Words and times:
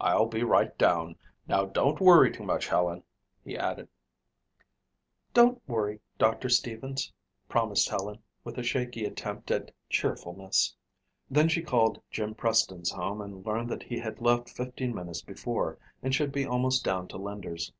"I'll 0.00 0.24
be 0.24 0.42
right 0.42 0.72
down. 0.78 1.16
Now 1.46 1.66
don't 1.66 2.00
worry 2.00 2.32
too 2.32 2.44
much, 2.44 2.66
Helen," 2.66 3.02
he 3.44 3.58
added. 3.58 3.88
"I 5.34 5.54
won't, 5.68 6.00
Doctor 6.16 6.48
Stevens," 6.48 7.12
promised 7.46 7.90
Helen 7.90 8.22
with 8.42 8.56
a 8.56 8.62
shaky 8.62 9.04
attempt 9.04 9.50
at 9.50 9.72
cheerfulness. 9.90 10.74
Then 11.30 11.50
she 11.50 11.60
called 11.62 12.00
Jim 12.10 12.34
Preston's 12.34 12.92
home 12.92 13.20
and 13.20 13.44
learned 13.44 13.68
that 13.68 13.82
he 13.82 13.98
had 13.98 14.22
left 14.22 14.48
fifteen 14.48 14.94
minutes 14.94 15.20
before 15.20 15.76
and 16.02 16.14
should 16.14 16.32
be 16.32 16.46
almost 16.46 16.82
down 16.82 17.06
to 17.08 17.18
Linder's. 17.18 17.70